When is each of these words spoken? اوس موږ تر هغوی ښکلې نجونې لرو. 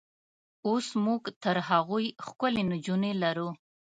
اوس 0.67 0.87
موږ 1.05 1.21
تر 1.43 1.57
هغوی 1.69 2.05
ښکلې 2.25 2.63
نجونې 2.71 3.11
لرو. 3.23 3.49